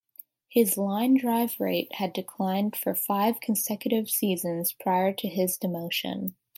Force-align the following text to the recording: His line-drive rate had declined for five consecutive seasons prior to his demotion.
His 0.49 0.77
line-drive 0.79 1.59
rate 1.59 1.93
had 1.93 2.11
declined 2.11 2.75
for 2.75 2.95
five 2.95 3.39
consecutive 3.39 4.09
seasons 4.09 4.71
prior 4.71 5.13
to 5.13 5.27
his 5.27 5.59
demotion. 5.59 6.33